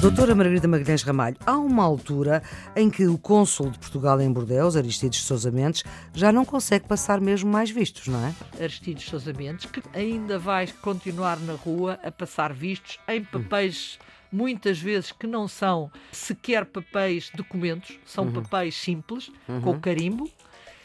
[0.00, 2.42] Doutora Margarida Magalhães Ramalho, há uma altura
[2.74, 5.84] em que o cônsul de Portugal em Bordeus, Aristides Sousa Mendes,
[6.14, 8.34] já não consegue passar mesmo mais vistos, não é?
[8.62, 13.98] Aristides Sousa Mendes, que ainda vai continuar na rua a passar vistos em papéis.
[14.32, 18.32] Muitas vezes que não são sequer papéis documentos, são Uhum.
[18.32, 19.30] papéis simples,
[19.62, 20.30] com carimbo.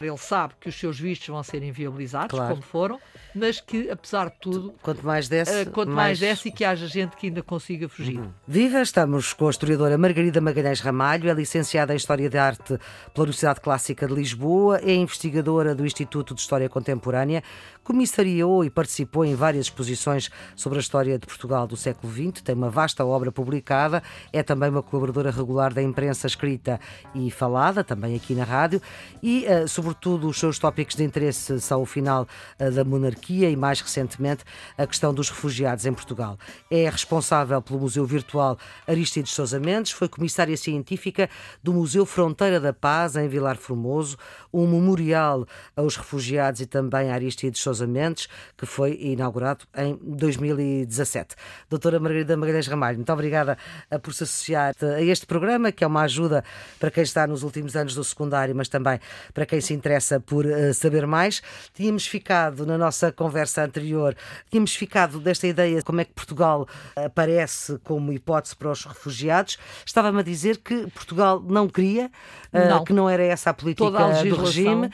[0.01, 2.49] Ele sabe que os seus vistos vão ser inviabilizados, Claro.
[2.49, 2.99] como foram,
[3.33, 6.85] mas que, apesar de tudo, Quanto mais desse, eh, quanto mais desce e que haja
[6.87, 8.19] gente que ainda consiga fugir.
[8.47, 12.77] Viva, estamos com a historiadora Margarida Magalhães Ramalho, é licenciada em História de Arte
[13.13, 17.41] pela Universidade Clássica de Lisboa, é investigadora do Instituto de História Contemporânea,
[17.83, 22.55] comissariou e participou em várias exposições sobre a história de Portugal do século XX, tem
[22.55, 24.01] uma vasta obra publicada,
[24.33, 26.79] é também uma colaboradora regular da imprensa escrita
[27.13, 28.81] e falada, também aqui na rádio,
[29.21, 33.55] e, eh, sobretudo, os seus tópicos de interesse são o final eh, da monarquia e,
[33.55, 34.43] mais recentemente,
[34.75, 36.39] a questão dos refugiados em Portugal.
[36.71, 41.29] É responsável pelo Museu Virtual Aristides Sousa Mendes, foi comissária científica
[41.61, 44.17] do Museu Fronteira da Paz, em Vilar Formoso,
[44.51, 51.35] um memorial aos refugiados e também a Aristides Sousa Mendes, que foi inaugurado em 2017.
[51.69, 53.55] Doutora Margarida Magalhães Ramalho, muito obrigada
[53.91, 56.43] eh, por se associar a este programa, que é uma ajuda
[56.79, 58.99] para quem está nos últimos anos do secundário, mas também
[59.31, 61.41] para quem se interessa por eh, saber mais.
[61.73, 64.15] Tínhamos ficado na nossa conversa anterior,
[64.49, 69.57] tínhamos ficado desta ideia de como é que Portugal aparece como hipótese para os refugiados.
[69.85, 72.09] Estava-me a dizer que Portugal não queria,
[72.51, 72.83] eh, Não.
[72.83, 74.89] que não era essa a política a do regime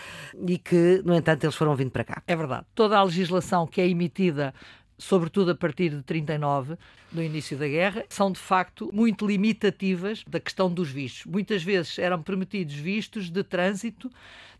[0.47, 2.21] e que, no entanto, eles foram vindo para cá.
[2.27, 2.65] É verdade.
[2.75, 4.53] Toda a legislação que é emitida,
[5.01, 6.77] sobretudo a partir de 39,
[7.11, 11.25] no início da guerra, são de facto muito limitativas da questão dos vistos.
[11.25, 14.09] Muitas vezes eram permitidos vistos de trânsito,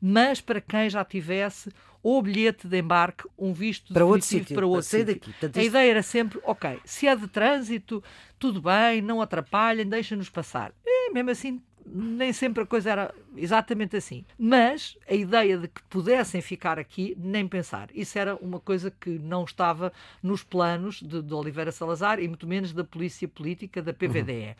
[0.02, 1.72] mas para quem já tivesse
[2.04, 5.14] ou bilhete de embarque, um visto Para outro sítio, para outro sair sítio.
[5.14, 5.32] daqui.
[5.32, 8.04] Portanto, A isto- ideia era sempre, ok, se é de trânsito,
[8.40, 10.72] tudo bem, não atrapalhem, deixem-nos passar.
[10.84, 14.24] E, mesmo assim, nem sempre a coisa era exatamente assim.
[14.38, 17.90] Mas a ideia de que pudessem ficar aqui, nem pensar.
[17.94, 22.48] Isso era uma coisa que não estava nos planos de, de Oliveira Salazar e muito
[22.48, 24.56] menos da Polícia Política, da PVDE.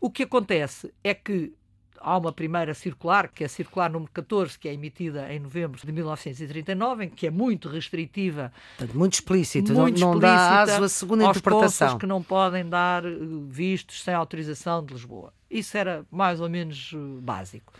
[0.00, 1.52] O que acontece é que
[2.00, 5.80] há uma primeira circular, que é a circular número 14, que é emitida em novembro
[5.84, 8.52] de 1939, em que é muito restritiva
[8.94, 11.98] muito explícito, não- muito não, dá explícita aso a segunda aos interpretação.
[11.98, 13.10] que não podem dar eh,
[13.48, 15.32] vistos sem autorização de Lisboa.
[15.50, 17.72] Isso era mais ou menos eh, básico.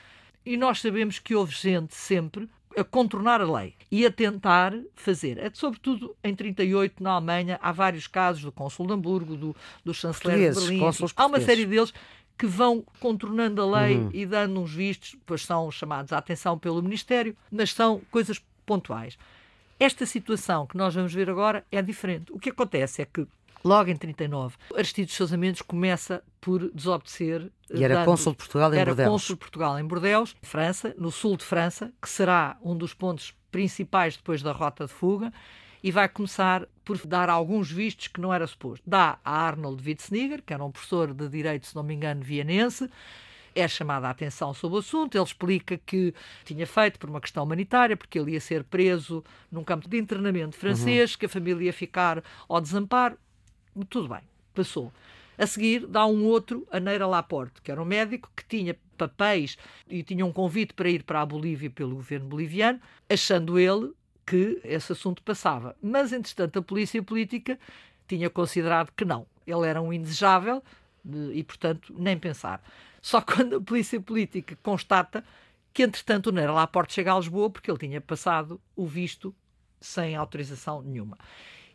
[0.45, 5.37] E nós sabemos que houve gente sempre a contornar a lei e a tentar fazer.
[5.39, 9.93] É, Sobretudo em 38, na Alemanha, há vários casos do cônsul de Hamburgo, do, do
[9.93, 10.81] chanceler de Berlim.
[11.17, 11.93] Há uma série deles
[12.39, 14.11] que vão contornando a lei Uhum.
[14.13, 19.19] e dando uns vistos, depois são chamados à atenção pelo Ministério, mas são coisas pontuais.
[19.81, 22.33] Esta situação que nós vamos ver agora é diferente.
[22.33, 23.27] O que acontece é que,
[23.65, 27.51] logo em 39, Aristides Sousa Mendes começa por desobedecer.
[27.73, 29.11] E era dando- cônsul de Portugal em era Bordeaux.
[29.13, 33.35] cônsul de Portugal em Bordeaux, França, no sul de França, que será um dos pontos
[33.51, 35.33] principais depois da rota de fuga,
[35.83, 38.83] e vai começar por dar alguns vistos que não era suposto.
[38.87, 42.91] Dá a Arnold Witzniger, que era um professor de direito, se não me engano, vienense,
[43.55, 45.17] é chamada a atenção sobre o assunto.
[45.17, 46.15] Ele explica que
[46.45, 50.57] tinha feito por uma questão humanitária, porque ele ia ser preso num campo de internamento
[50.57, 53.17] francês, que a família ia ficar ao desamparo.
[53.89, 54.21] Tudo bem,
[54.55, 54.93] passou.
[55.37, 59.57] A seguir, dá um outro, a Neira Laporte, que era um médico que tinha papéis
[59.89, 63.93] e tinha um convite para ir para a Bolívia pelo governo boliviano, achando ele
[64.27, 65.77] que esse assunto passava.
[65.81, 67.59] Mas, entretanto, a polícia política
[68.09, 69.27] tinha considerado que não.
[69.47, 70.63] Ele era um indesejável
[71.33, 72.61] e, portanto, nem pensar.
[73.01, 75.25] Só quando a polícia política constata
[75.73, 79.33] que, entretanto, o Neira Laporte chega a Lisboa porque ele tinha passado o visto
[79.81, 81.17] sem autorização nenhuma.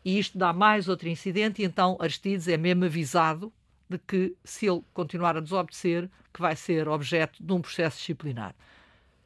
[0.04, 3.52] E isto dá mais outro incidente, e então Aristides é mesmo avisado
[3.88, 8.54] de que, se ele continuar a desobedecer, que vai ser objeto de um processo disciplinar.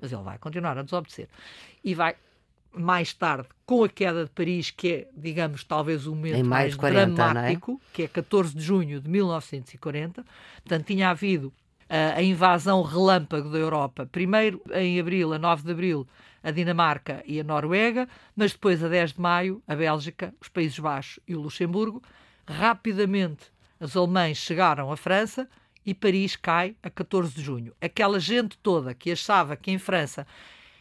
[0.01, 1.29] Mas ele vai continuar a desobedecer.
[1.83, 2.15] E vai,
[2.73, 6.79] mais tarde, com a queda de Paris, que é, digamos, talvez o momento mais de
[6.79, 7.33] 40, não é?
[7.33, 10.25] dramático, que é 14 de junho de 1940.
[10.63, 11.53] Portanto, tinha havido
[11.89, 16.07] ah, a invasão relâmpago da Europa, primeiro em abril, a 9 de abril,
[16.49, 20.79] a Dinamarca e a Noruega, mas depois, a 10 de maio, a Bélgica, os Países
[20.79, 22.03] Baixos e o Luxemburgo.
[22.47, 25.47] Rapidamente, os alemães chegaram à França
[25.85, 27.75] e Paris cai a 14 de junho.
[27.81, 30.27] Aquela gente toda que achava que em França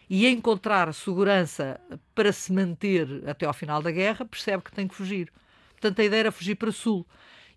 [0.09, 1.79] ia encontrar segurança
[2.15, 5.31] para se manter até ao final da guerra, percebe que tem que fugir.
[5.71, 7.05] Portanto, a ideia era fugir para sul.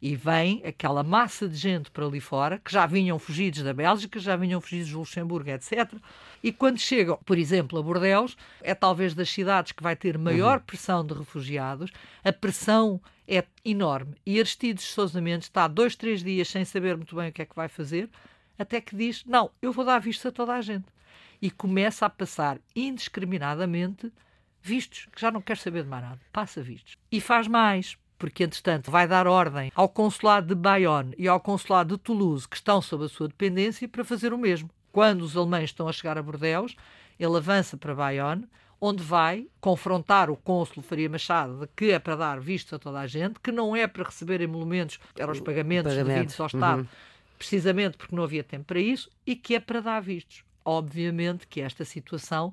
[0.03, 4.19] E vem aquela massa de gente para ali fora, que já vinham fugidos da Bélgica,
[4.19, 5.93] já vinham fugidos do Luxemburgo, etc.
[6.43, 10.59] E quando chegam, por exemplo, a Bordeus, é talvez das cidades que vai ter maior
[10.59, 10.65] uhum.
[10.65, 11.91] pressão de refugiados.
[12.25, 12.99] A pressão
[13.29, 14.15] é enorme.
[14.25, 17.47] E Aristides Sousa Mendes está dois, três dias sem saber muito bem o que é
[17.47, 18.09] que vai fazer,
[18.59, 20.87] até que diz: Não, eu vou dar visto a toda a gente.
[21.43, 24.13] E começa a passar indiscriminadamente
[24.63, 26.21] vistos, que já não quer saber de mais nada.
[26.33, 26.97] Passa vistos.
[27.11, 31.97] E faz mais porque, entretanto, vai dar ordem ao consulado de Bayonne e ao consulado
[31.97, 34.69] de Toulouse, que estão sob a sua dependência, para fazer o mesmo.
[34.93, 36.77] Quando os alemães estão a chegar a Bordeus,
[37.19, 38.47] ele avança para Bayonne,
[38.79, 43.01] onde vai confrontar o cônsul Faria Machado de que é para dar vistos a toda
[43.01, 46.15] a gente, que não é para receber emolumentos, eram os pagamentos Pagamento.
[46.15, 46.89] devidos ao Estado, uhum.
[47.39, 50.45] precisamente porque não havia tempo para isso, e que é para dar vistos.
[50.63, 52.53] Obviamente que esta situação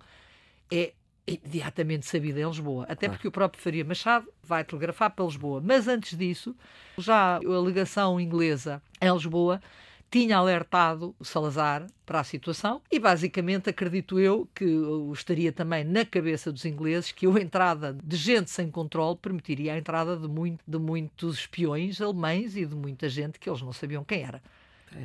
[0.72, 0.94] é
[1.28, 2.86] imediatamente sabida em Lisboa.
[2.88, 5.62] Até porque o próprio Faria Machado vai telegrafar para Lisboa.
[5.64, 6.56] Mas antes disso,
[6.98, 9.62] já a legação inglesa em Lisboa
[10.10, 14.66] tinha alertado Salazar para a situação e basicamente acredito eu que
[15.14, 19.78] estaria também na cabeça dos ingleses que a entrada de gente sem controle permitiria a
[19.78, 24.04] entrada de, muito, de muitos espiões alemães e de muita gente que eles não sabiam
[24.04, 24.42] quem era.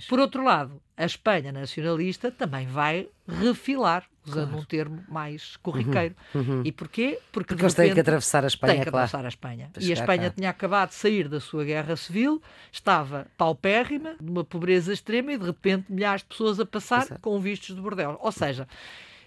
[0.08, 4.62] Por outro lado, a Espanha nacionalista também vai refilar, usando claro.
[4.62, 6.14] um termo mais corriqueiro.
[6.34, 6.62] Uhum, uhum.
[6.64, 7.18] E porquê?
[7.32, 9.04] Porque, Porque eles têm que atravessar a Espanha, têm que claro.
[9.06, 9.70] atravessar a Espanha.
[9.80, 10.36] e a Espanha cá.
[10.36, 12.40] tinha acabado de sair da sua guerra civil,
[12.70, 17.20] estava paupérrima, numa pobreza extrema, e de repente milhares de pessoas a passar Exato.
[17.20, 18.18] com vistos de bordel.
[18.20, 18.68] Ou seja,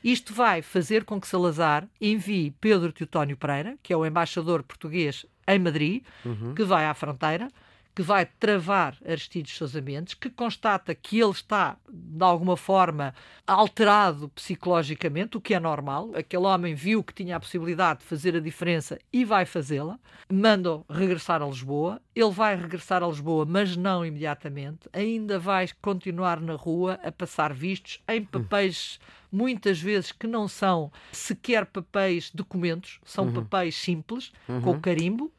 [0.04, 5.26] isto vai fazer com que Salazar envie Pedro Teutónio Pereira, que é o embaixador português
[5.48, 6.54] em Madrid, uhum.
[6.54, 7.50] que vai à fronteira,
[7.96, 13.16] que vai travar Aristides Sousa Mendes, que constata que ele está, de alguma forma,
[13.48, 16.12] alterado psicologicamente, o que é normal.
[16.14, 19.98] Aquele homem viu que tinha a possibilidade de fazer a diferença e vai fazê-la.
[20.30, 22.02] Manda-o regressar a Lisboa.
[22.14, 24.90] Ele vai regressar a Lisboa, mas não imediatamente.
[24.92, 29.00] Ainda vai continuar na rua a passar vistos em papéis
[29.32, 33.34] muitas vezes que não são sequer papéis documentos, são uhum.
[33.34, 34.62] papéis simples, uhum.
[34.62, 35.32] com carimbo,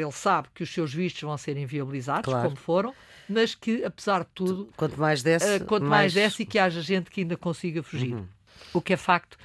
[0.00, 2.48] ele sabe que os seus vistos vão ser inviabilizados, claro.
[2.48, 2.94] como foram,
[3.28, 5.90] mas que, apesar de tudo, quanto mais desce, uh, quanto mais...
[5.90, 8.14] mais desce e que haja gente que ainda consiga fugir.
[8.14, 8.26] Uhum.
[8.72, 9.38] O que é facto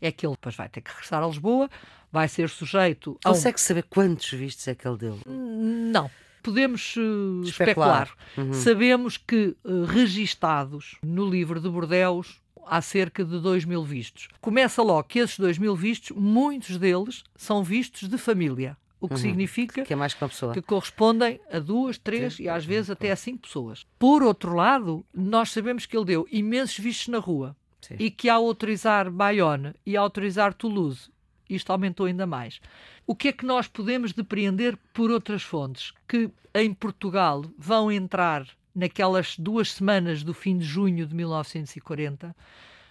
[0.00, 1.70] é que ele depois vai ter que regressar a Lisboa,
[2.10, 3.28] vai ser sujeito a.
[3.30, 3.58] Consegue um...
[3.58, 5.18] saber quantos vistos é que ele deu?
[5.26, 6.10] Não.
[6.42, 8.08] Podemos uh, especular.
[8.08, 8.16] especular.
[8.36, 8.52] Uhum.
[8.52, 14.28] Sabemos que uh, registados no livro de Bordeus há cerca de 2 mil vistos.
[14.40, 19.14] Começa logo que esses 2 mil vistos, muitos deles são vistos de família o que
[19.14, 19.20] uhum.
[19.20, 20.54] significa que, é mais que, uma pessoa.
[20.54, 22.44] que correspondem a duas, três Sim.
[22.44, 23.84] e às vezes até a cinco pessoas.
[23.98, 27.96] Por outro lado, nós sabemos que ele deu imensos vistos na rua Sim.
[27.98, 31.10] e que ao autorizar Bayonne e ao autorizar Toulouse,
[31.50, 32.60] isto aumentou ainda mais.
[33.04, 35.92] O que é que nós podemos depreender por outras fontes?
[36.06, 42.36] Que em Portugal vão entrar naquelas duas semanas do fim de junho de 1940,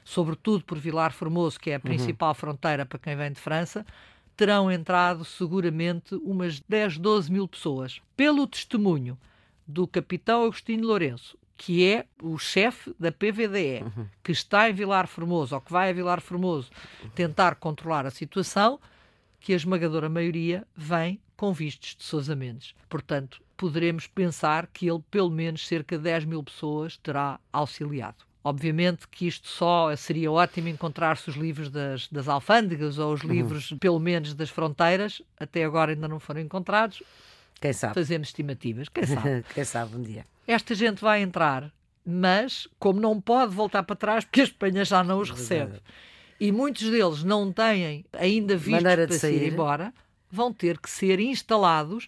[0.03, 1.83] sobretudo por Vilar Formoso, que é a uhum.
[1.83, 2.35] principal uhum.
[2.35, 3.85] fronteira para quem vem de França,
[4.41, 8.01] terão entrado seguramente umas 10, 12 mil pessoas.
[8.17, 9.15] Pelo testemunho
[9.67, 14.07] do capitão Agostinho Lourenço, que é o chefe da PVDE, uhum.
[14.23, 16.71] que está em Vilar Formoso, ou que vai a Vilar Formoso
[17.13, 18.79] tentar controlar a situação,
[19.39, 22.73] que a esmagadora maioria vem com vistos de Sousa Mendes.
[22.89, 28.25] Portanto, poderemos pensar que ele, pelo menos, cerca de 10 mil pessoas terá auxiliado.
[28.43, 33.29] Obviamente que isto só seria ótimo encontrar-se os livros das, das alfândegas ou os uhum.
[33.29, 33.77] livros, uhum.
[33.77, 35.21] pelo menos, das fronteiras.
[35.39, 37.03] Até agora ainda não foram encontrados.
[37.59, 37.93] Quem sabe?
[37.93, 38.89] Fazemos estimativas.
[38.89, 39.45] Quem sabe?
[39.53, 40.25] Quem sabe um dia.
[40.47, 41.71] Esta gente vai entrar,
[42.03, 45.79] mas como não pode voltar para trás, porque a Espanha já não os recebe.
[46.39, 49.43] E muitos deles não têm ainda visto para sair.
[49.43, 49.93] ir embora,
[50.31, 52.07] vão ter que ser instalados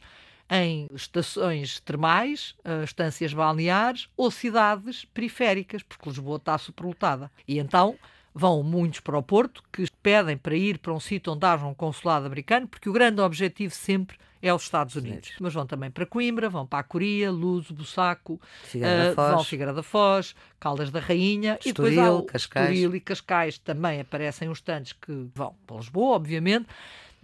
[0.54, 7.32] em estações termais, eh, estâncias balneares ou cidades periféricas, porque Lisboa está superlotada.
[7.48, 7.96] E então
[8.36, 11.74] vão muitos para o Porto, que pedem para ir para um sítio onde haja um
[11.74, 15.30] consulado americano, porque o grande objetivo sempre é os Estados Unidos.
[15.30, 15.36] Sim.
[15.40, 19.82] Mas vão também para Coimbra, vão para a Coria, Luso, Bussaco, uh, vão Figueira da
[19.82, 22.70] Foz, Caldas da Rainha Estoril, e depois há o Cascais.
[22.70, 26.68] Estoril e Cascais também aparecem os tantos que vão para Lisboa, obviamente,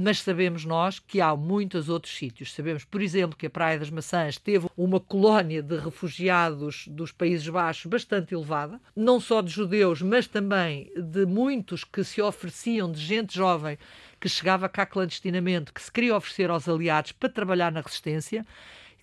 [0.01, 2.53] mas sabemos nós que há muitos outros sítios.
[2.53, 7.49] Sabemos, por exemplo, que a Praia das Maçãs teve uma colónia de refugiados dos Países
[7.49, 13.01] Baixos bastante elevada, não só de judeus, mas também de muitos que se ofereciam, de
[13.01, 13.77] gente jovem
[14.21, 18.45] que chegava cá clandestinamente, que se queria oferecer aos aliados para trabalhar na resistência.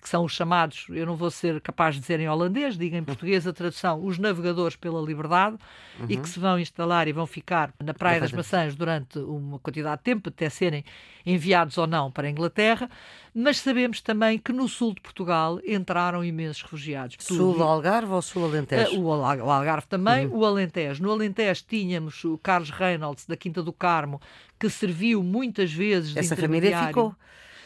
[0.01, 3.03] Que são os chamados, eu não vou ser capaz de dizer em holandês, diga em
[3.03, 5.57] português a tradução, os navegadores pela liberdade,
[5.99, 6.05] uhum.
[6.07, 9.97] e que se vão instalar e vão ficar na Praia das Maçãs durante uma quantidade
[9.97, 10.83] de tempo, até serem
[11.25, 12.89] enviados ou não para a Inglaterra,
[13.33, 17.17] mas sabemos também que no sul de Portugal entraram imensos refugiados.
[17.19, 18.99] Sul do Algarve ou sul Alentejo?
[18.99, 20.37] Uh, o Algarve também, uhum.
[20.37, 21.03] o Alentejo.
[21.03, 24.21] No Alentejo tínhamos o Carlos Reynolds, da Quinta do Carmo,
[24.59, 27.15] que serviu muitas vezes Essa família ficou?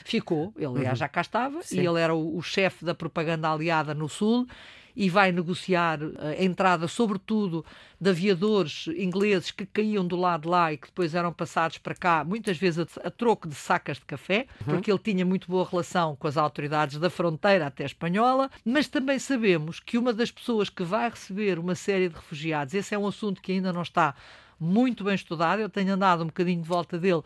[0.03, 0.95] Ficou, ele aliás uhum.
[0.95, 1.81] já cá estava, Sim.
[1.81, 4.47] e ele era o, o chefe da propaganda aliada no Sul
[4.95, 7.65] e vai negociar a entrada, sobretudo,
[7.99, 11.95] de aviadores ingleses que caíam do lado de lá e que depois eram passados para
[11.95, 14.73] cá, muitas vezes a, a troco de sacas de café, uhum.
[14.73, 18.49] porque ele tinha muito boa relação com as autoridades da fronteira até espanhola.
[18.65, 22.93] Mas também sabemos que uma das pessoas que vai receber uma série de refugiados, esse
[22.93, 24.15] é um assunto que ainda não está
[24.59, 27.23] muito bem estudado, eu tenho andado um bocadinho de volta dele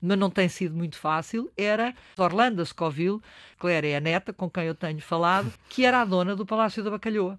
[0.00, 3.20] mas não tem sido muito fácil, era Orlando Scoville,
[3.60, 6.82] que era a neta com quem eu tenho falado, que era a dona do Palácio
[6.82, 7.38] da Bacalhoa,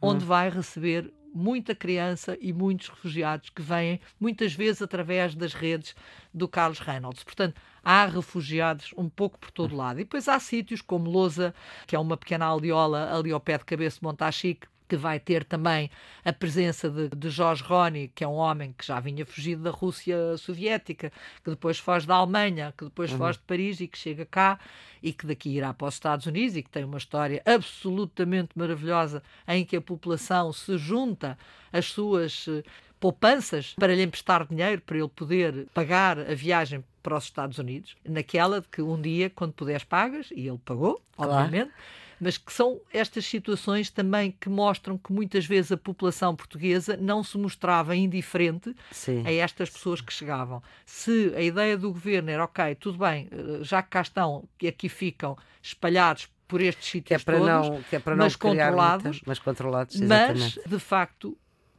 [0.00, 0.28] onde hum.
[0.28, 5.96] vai receber muita criança e muitos refugiados que vêm muitas vezes através das redes
[6.32, 7.24] do Carlos Reynolds.
[7.24, 9.98] Portanto, há refugiados um pouco por todo lado.
[9.98, 11.52] E depois há sítios como Lousa,
[11.88, 15.44] que é uma pequena aldeola ali ao pé de Cabeça de Montachique, que vai ter
[15.44, 15.90] também
[16.24, 19.70] a presença de, de Jorge Roni, que é um homem que já vinha fugido da
[19.70, 21.10] Rússia soviética,
[21.42, 23.18] que depois foge da Alemanha, que depois uhum.
[23.18, 24.58] foge de Paris e que chega cá
[25.02, 29.20] e que daqui irá para os Estados Unidos e que tem uma história absolutamente maravilhosa
[29.48, 31.36] em que a população se junta
[31.72, 32.62] às suas eh,
[33.00, 37.96] poupanças para lhe emprestar dinheiro para ele poder pagar a viagem para os Estados Unidos,
[38.04, 41.32] naquela de que um dia, quando puderes, pagas, e ele pagou, claro.
[41.32, 41.72] obviamente
[42.20, 47.22] mas que são estas situações também que mostram que muitas vezes a população portuguesa não
[47.22, 49.22] se mostrava indiferente Sim.
[49.26, 50.62] a estas pessoas que chegavam.
[50.84, 54.68] Se a ideia do governo era, ok, tudo bem, eh, já que cá estão, que
[54.68, 58.24] aqui ficam espalhados por estes sítios que é para todos, não, que é para não
[58.24, 61.36] mas, controlados, muita, mas controlados, mas de facto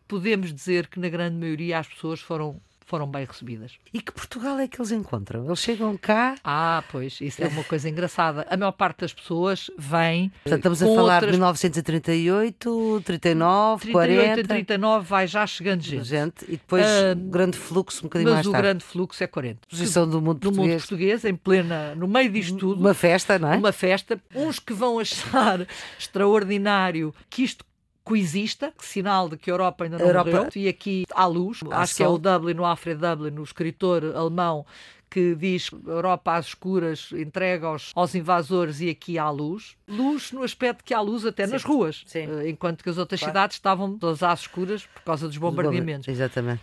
[0.07, 3.73] podemos dizer que na grande maioria as pessoas foram foram bem recebidas.
[3.91, 5.45] E que Portugal é que eles encontram?
[5.45, 6.35] Eles chegam cá.
[6.43, 8.45] Ah, pois, isso é uma coisa engraçada.
[8.49, 10.29] A maior parte das pessoas vem.
[10.43, 11.31] Portanto, estamos a falar outras...
[11.31, 14.47] de 1938, 39, 38 40.
[14.47, 16.03] 39 vai já chegando gente.
[16.05, 18.51] gente e depois uh, grande fluxo um bocadinho mais tarde.
[18.51, 19.59] Mas o grande fluxo é 40.
[19.67, 20.69] Posição do mundo do português.
[20.69, 22.79] mundo português, em plena, no meio disto tudo.
[22.79, 23.57] Uma festa, não é?
[23.57, 24.21] Uma festa.
[24.35, 25.65] Uns que vão achar
[25.97, 27.65] extraordinário que isto
[28.05, 30.31] coexista, sinal de que a Europa ainda não Europa...
[30.31, 31.97] morreu, e aqui há luz, há acho sol.
[31.97, 34.63] que é o Dublin, o Alfred Dublin, o escritor alemão,
[35.09, 39.75] que diz que a Europa às escuras entrega aos, aos invasores e aqui há luz.
[39.87, 41.53] Luz no aspecto que há luz até Sim.
[41.53, 42.27] nas ruas, Sim.
[42.29, 43.31] Eh, enquanto que as outras claro.
[43.31, 46.07] cidades estavam todas às escuras por causa dos bombardeamentos.
[46.07, 46.61] Exatamente.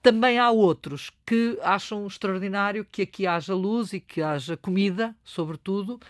[0.00, 6.00] Também há outros que acham extraordinário que aqui haja luz e que haja comida, sobretudo,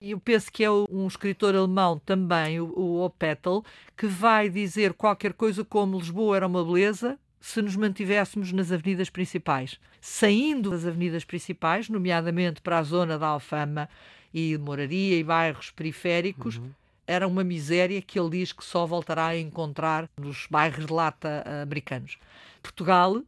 [0.00, 3.60] e eu penso que é um escritor alemão também, o, o Opetl,
[3.96, 9.08] que vai dizer qualquer coisa como Lisboa era uma beleza se nos mantivéssemos nas avenidas
[9.08, 9.78] principais.
[10.00, 13.88] Saindo das avenidas principais, nomeadamente para a zona da Alfama
[14.34, 16.70] e Moraria e bairros periféricos, uhum.
[17.06, 21.44] era uma miséria que ele diz que só voltará a encontrar nos bairros de lata
[21.62, 22.18] americanos.
[22.62, 23.22] Portugal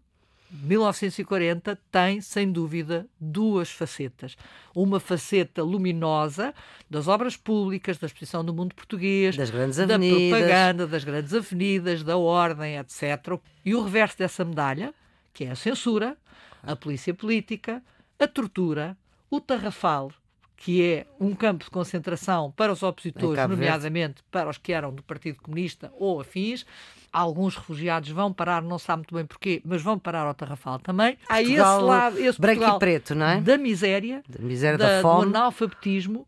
[0.51, 4.37] 1940 tem, sem dúvida, duas facetas.
[4.75, 6.55] Uma faceta luminosa
[6.89, 12.03] das obras públicas, da exposição do mundo português, das grandes da propaganda, das grandes avenidas,
[12.03, 13.39] da ordem, etc.
[13.65, 14.95] E o reverso dessa medalha,
[15.35, 16.17] que é a censura,
[16.63, 17.83] a polícia política,
[18.19, 18.97] a tortura,
[19.31, 20.11] o tarrafal,
[20.57, 25.03] que é um campo de concentração para os opositores, nomeadamente para os que eram do
[25.03, 26.67] Partido Comunista ou afins.
[27.13, 31.17] Alguns refugiados vão parar, não sabe muito bem porquê, mas vão parar ao Tarrafal também.
[31.29, 33.41] Há esse lado, esse branco Portugal e preto, não é?
[33.41, 36.27] Da miséria, da miséria da, da fome, do analfabetismo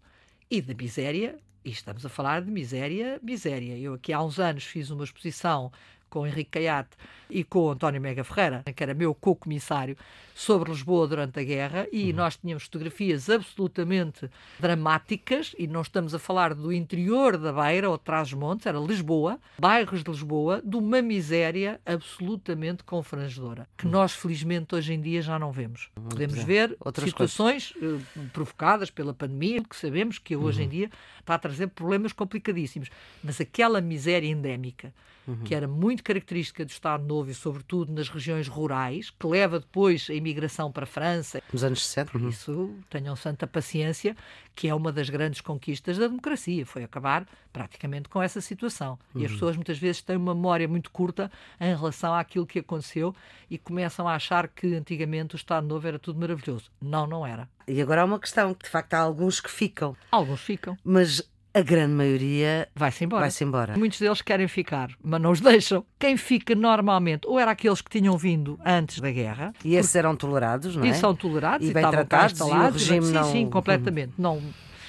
[0.50, 1.38] e da miséria.
[1.62, 3.76] E estamos a falar de miséria, miséria.
[3.76, 5.70] Eu aqui há uns anos fiz uma exposição
[6.10, 6.90] com Henrique Caiate
[7.30, 9.96] e com António Mega Ferreira, que era meu co-comissário,
[10.34, 12.16] sobre Lisboa durante a guerra, e uhum.
[12.16, 17.98] nós tínhamos fotografias absolutamente dramáticas, e não estamos a falar do interior da Beira ou
[17.98, 23.92] de Trás-os-Montes, era Lisboa, bairros de Lisboa, de uma miséria absolutamente confrangedora, que uhum.
[23.92, 25.90] nós, felizmente, hoje em dia já não vemos.
[25.96, 26.08] Uhum.
[26.08, 28.00] Podemos ver Outras situações uh,
[28.32, 30.70] provocadas pela pandemia, que sabemos que hoje em uhum.
[30.70, 30.90] dia
[31.20, 32.88] está a trazer problemas complicadíssimos,
[33.22, 34.92] mas aquela miséria endémica,
[35.26, 35.36] uhum.
[35.44, 40.08] que era muito característica do Estado Novo e, sobretudo, nas regiões rurais, que leva depois
[40.10, 41.42] a imigração para a França.
[41.52, 42.12] Nos anos 60.
[42.12, 44.16] Por isso, tenham santa paciência,
[44.54, 48.98] que é uma das grandes conquistas da democracia, foi acabar praticamente com essa situação.
[49.14, 49.22] Uhum.
[49.22, 49.36] E as uhum.
[49.36, 53.14] pessoas muitas vezes têm uma memória muito curta em relação àquilo que aconteceu
[53.50, 56.70] e começam a achar que antigamente o Estado Novo era tudo maravilhoso.
[56.80, 57.48] Não, não era.
[57.66, 59.96] E agora há uma questão, que de facto há alguns que ficam.
[60.10, 60.76] Alguns ficam.
[60.84, 63.28] Mas a grande maioria vai-se embora.
[63.28, 63.76] vai embora.
[63.76, 65.84] Muitos deles querem ficar, mas não os deixam.
[65.98, 69.52] Quem fica normalmente, ou era aqueles que tinham vindo antes da guerra.
[69.64, 70.88] E esses eram tolerados, não é?
[70.88, 73.32] E são tolerados e, e, bem estavam tratados, e o regime sim, não...
[73.32, 74.12] sim, completamente.
[74.16, 74.40] Não,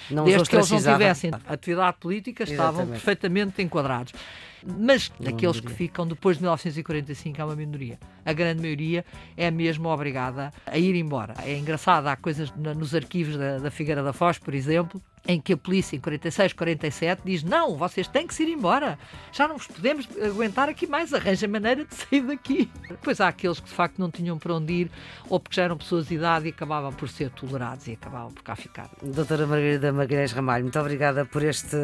[0.10, 2.92] não Desde que eles não tivessem atividade política, estavam Exatamente.
[2.92, 4.14] perfeitamente enquadrados.
[4.64, 8.00] Mas daqueles que ficam depois de 1945 é uma minoria.
[8.24, 9.04] A grande maioria
[9.36, 11.34] é mesmo obrigada a ir embora.
[11.44, 15.54] É engraçado, há coisas nos arquivos da, da Figueira da Foz, por exemplo, em que
[15.54, 18.98] a polícia em 46, 47 diz não, vocês têm que se ir embora.
[19.32, 22.70] Já não vos podemos aguentar aqui mais, arranja maneira de sair daqui.
[22.90, 24.92] Depois há aqueles que de facto não tinham para onde ir
[25.30, 28.44] ou porque já eram pessoas de idade e acabavam por ser tolerados e acabavam por
[28.44, 28.90] cá ficar.
[29.02, 31.76] Doutora Margarida Magalhães Ramalho, muito obrigada por, este,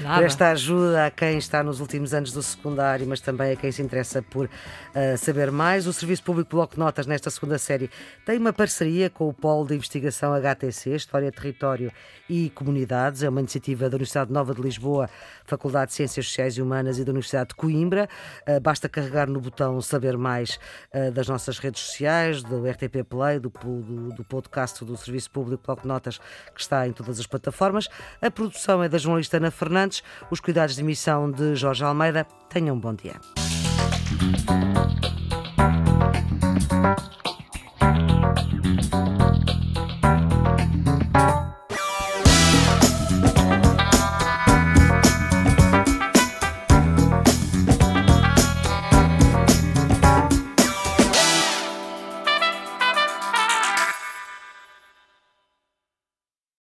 [0.00, 0.16] Nada.
[0.16, 3.70] por esta ajuda a quem está nos últimos anos do secundário, mas também a quem
[3.70, 4.48] se interessa por
[4.94, 5.86] ah, saber mais.
[5.86, 7.90] O Serviço Público Bloco de Notas, nesta segunda série,
[8.24, 11.92] tem uma parceria com o Polo de Investigação HTC, História, Território
[12.28, 12.50] e
[12.86, 13.22] Comunidades.
[13.22, 15.10] É uma iniciativa da Universidade Nova de Lisboa,
[15.44, 18.08] Faculdade de Ciências Sociais e Humanas e da Universidade de Coimbra.
[18.46, 20.58] Ah, basta carregar no botão Saber Mais
[20.92, 25.64] ah, das nossas redes sociais, do RTP Play, do, do, do podcast do Serviço Público
[25.66, 26.18] Bloco de Notas,
[26.54, 27.88] que está em todas as plataformas.
[28.22, 32.24] A produção é da jornalista Ana Fernandes, os cuidados de emissão de Jorge Almeida.
[32.48, 33.16] Tenham um bom dia.